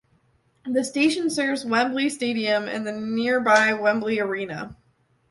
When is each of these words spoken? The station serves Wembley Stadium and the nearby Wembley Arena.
The 0.65 0.83
station 0.83 1.29
serves 1.29 1.63
Wembley 1.63 2.09
Stadium 2.09 2.67
and 2.67 2.87
the 2.87 2.91
nearby 2.91 3.73
Wembley 3.73 4.19
Arena. 4.19 4.75